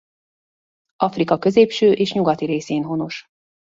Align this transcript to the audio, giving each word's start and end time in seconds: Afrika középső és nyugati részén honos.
Afrika 0.97 1.37
középső 1.37 1.91
és 1.91 2.13
nyugati 2.13 2.45
részén 2.45 2.83
honos. 2.83 3.25